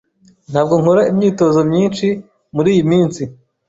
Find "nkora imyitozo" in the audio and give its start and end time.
0.81-1.59